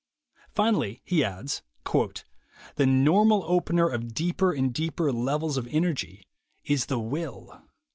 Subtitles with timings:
[0.49, 1.61] Finally he adds:
[2.73, 6.25] "The normal opener of deeper and deeper levels of energy
[6.63, 7.61] is the will.